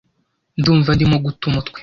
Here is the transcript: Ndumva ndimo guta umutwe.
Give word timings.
Ndumva 0.59 0.89
ndimo 0.95 1.17
guta 1.25 1.43
umutwe. 1.49 1.77